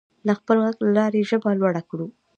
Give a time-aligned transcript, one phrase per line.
[0.27, 2.07] د خپل غږ له لارې ژبه لوړه کړو.